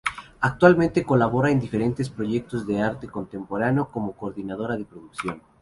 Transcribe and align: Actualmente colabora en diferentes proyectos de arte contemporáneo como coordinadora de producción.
Actualmente 0.39 1.05
colabora 1.05 1.51
en 1.51 1.59
diferentes 1.59 2.09
proyectos 2.09 2.65
de 2.65 2.81
arte 2.81 3.07
contemporáneo 3.07 3.91
como 3.91 4.13
coordinadora 4.13 4.75
de 4.75 4.85
producción. 4.85 5.39